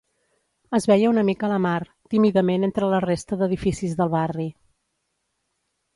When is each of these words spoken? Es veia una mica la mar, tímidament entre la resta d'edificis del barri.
Es 0.77 0.87
veia 0.91 1.11
una 1.15 1.23
mica 1.27 1.49
la 1.51 1.59
mar, 1.65 1.83
tímidament 2.15 2.67
entre 2.69 2.89
la 2.95 3.03
resta 3.07 3.41
d'edificis 3.43 3.97
del 4.01 4.11
barri. 4.19 4.51